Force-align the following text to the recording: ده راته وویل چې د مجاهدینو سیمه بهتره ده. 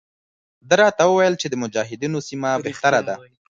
ده 0.67 0.75
راته 0.81 1.03
وویل 1.07 1.35
چې 1.41 1.47
د 1.49 1.55
مجاهدینو 1.63 2.19
سیمه 2.27 2.51
بهتره 2.65 2.99
ده. 3.07 3.15